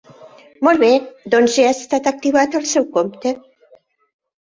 Molt 0.67 0.79
bé, 0.83 0.87
doncs 1.33 1.57
ja 1.59 1.65
ha 1.71 1.73
estat 1.75 2.09
activat 2.13 2.57
el 2.61 2.65
seu 2.71 2.87
compte. 2.97 3.35